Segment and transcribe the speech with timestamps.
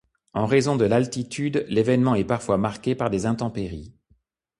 [0.33, 3.93] En raison de l'altitude, l'événement est parfois marqué par des intempéries.